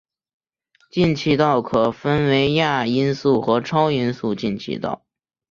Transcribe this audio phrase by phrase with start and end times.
[0.89, 5.05] 进气道可分为亚音速和超音速进气道。